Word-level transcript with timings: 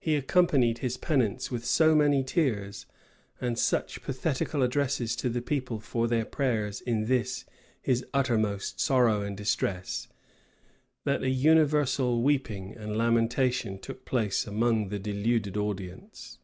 He 0.00 0.16
accompanied 0.16 0.78
his 0.78 0.96
penance 0.96 1.50
with 1.50 1.66
so 1.66 1.94
many 1.94 2.24
tears, 2.24 2.86
and 3.38 3.58
such 3.58 4.00
pathetical 4.00 4.62
addresses 4.62 5.14
to 5.16 5.28
the 5.28 5.42
people 5.42 5.78
for 5.78 6.08
their 6.08 6.24
prayers 6.24 6.80
in 6.80 7.04
this 7.04 7.44
his 7.82 8.02
uttermost 8.14 8.80
sorrow 8.80 9.20
and 9.20 9.36
distress, 9.36 10.08
that 11.04 11.22
a 11.22 11.28
universal 11.28 12.22
weeping 12.22 12.74
and 12.74 12.96
lamentation 12.96 13.78
took 13.78 14.06
place 14.06 14.46
among 14.46 14.88
the 14.88 14.98
deluded 14.98 15.58
audience. 15.58 16.38